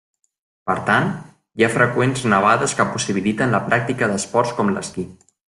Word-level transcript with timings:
Per 0.69 0.75
tant, 0.87 1.11
hi 1.59 1.67
ha 1.67 1.69
freqüents 1.75 2.25
nevades 2.35 2.75
que 2.81 2.89
possibiliten 2.97 3.55
la 3.57 3.63
pràctica 3.71 4.13
d'esports 4.15 4.59
com 4.61 4.77
l'esquí. 4.79 5.07